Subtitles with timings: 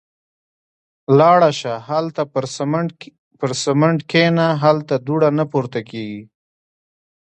[1.17, 1.73] –لاړه شه.
[1.89, 2.23] هالته
[3.41, 4.47] پر سمڼت کېنه.
[4.63, 6.21] هلته دوړه نه پورته کېږي.